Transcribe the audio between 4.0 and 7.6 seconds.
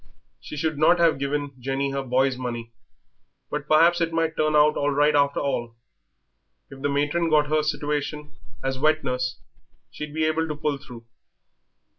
it might turn out all right after all. If the matron got her